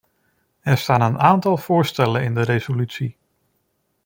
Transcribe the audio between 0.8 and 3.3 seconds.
een aantal voorstellen in de resolutie.